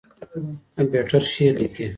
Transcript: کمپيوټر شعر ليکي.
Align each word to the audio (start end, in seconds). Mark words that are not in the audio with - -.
کمپيوټر 0.75 1.21
شعر 1.33 1.53
ليکي. 1.61 1.85